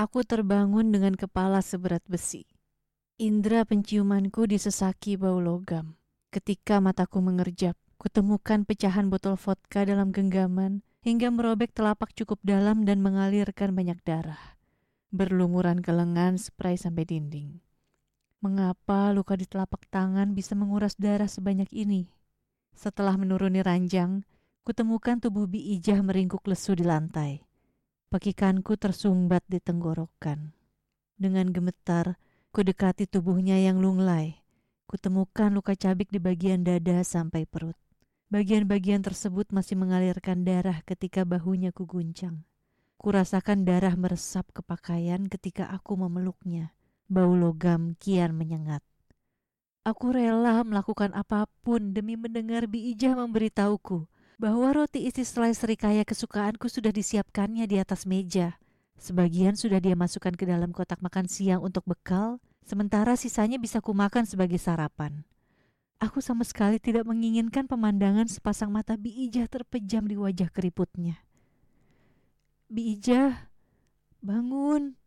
[0.00, 2.48] Aku terbangun dengan kepala seberat besi.
[3.20, 6.00] Indra penciumanku disesaki bau logam.
[6.32, 13.04] Ketika mataku mengerjap, kutemukan pecahan botol vodka dalam genggaman hingga merobek telapak cukup dalam dan
[13.04, 14.56] mengalirkan banyak darah.
[15.12, 17.60] Berlumuran ke lengan, spray sampai dinding.
[18.40, 22.08] Mengapa luka di telapak tangan bisa menguras darah sebanyak ini?
[22.72, 24.24] Setelah menuruni ranjang,
[24.64, 27.49] kutemukan tubuh Bi Ijah meringkuk lesu di lantai.
[28.10, 30.50] Pekikanku tersumbat di tenggorokan.
[31.14, 32.18] Dengan gemetar,
[32.50, 34.34] kudekati tubuhnya yang lunglai.
[34.90, 37.78] Kutemukan luka cabik di bagian dada sampai perut.
[38.26, 42.42] Bagian-bagian tersebut masih mengalirkan darah ketika bahunya kuguncang.
[42.98, 46.74] Kurasakan darah meresap ke pakaian ketika aku memeluknya.
[47.06, 48.82] Bau logam kian menyengat.
[49.86, 56.00] Aku rela melakukan apa pun demi mendengar Bi Ijah memberitahuku bahwa roti isi selai serikaya
[56.00, 58.56] kesukaanku sudah disiapkannya di atas meja.
[58.96, 64.24] Sebagian sudah dia masukkan ke dalam kotak makan siang untuk bekal, sementara sisanya bisa kumakan
[64.24, 65.28] sebagai sarapan.
[66.00, 71.20] Aku sama sekali tidak menginginkan pemandangan sepasang mata Bi Ijah terpejam di wajah keriputnya.
[72.72, 73.52] Bi Ijah,
[74.24, 74.99] bangun.